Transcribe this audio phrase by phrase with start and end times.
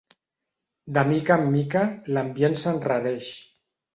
[0.97, 1.83] De mica en mica,
[2.15, 3.31] l'ambient s'enrareix.